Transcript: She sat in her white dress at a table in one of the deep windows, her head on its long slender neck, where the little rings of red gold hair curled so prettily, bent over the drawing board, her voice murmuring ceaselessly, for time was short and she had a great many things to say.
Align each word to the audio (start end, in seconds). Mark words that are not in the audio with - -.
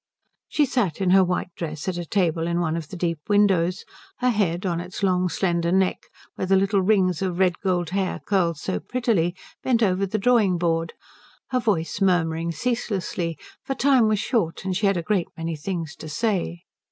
She 0.47 0.65
sat 0.65 0.99
in 0.99 1.11
her 1.11 1.23
white 1.23 1.53
dress 1.55 1.87
at 1.87 1.97
a 1.99 2.07
table 2.07 2.47
in 2.47 2.59
one 2.59 2.75
of 2.75 2.87
the 2.89 2.97
deep 2.97 3.19
windows, 3.29 3.85
her 4.17 4.31
head 4.31 4.65
on 4.65 4.79
its 4.81 5.03
long 5.03 5.29
slender 5.29 5.71
neck, 5.71 6.05
where 6.33 6.47
the 6.47 6.55
little 6.55 6.81
rings 6.81 7.21
of 7.21 7.37
red 7.37 7.59
gold 7.59 7.91
hair 7.91 8.19
curled 8.25 8.57
so 8.57 8.79
prettily, 8.79 9.35
bent 9.61 9.83
over 9.83 10.07
the 10.07 10.17
drawing 10.17 10.57
board, 10.57 10.93
her 11.51 11.59
voice 11.59 12.01
murmuring 12.01 12.51
ceaselessly, 12.51 13.37
for 13.63 13.75
time 13.75 14.07
was 14.07 14.17
short 14.17 14.65
and 14.65 14.75
she 14.75 14.87
had 14.87 14.97
a 14.97 15.03
great 15.03 15.27
many 15.37 15.55
things 15.55 15.95
to 15.97 16.09
say. 16.09 16.63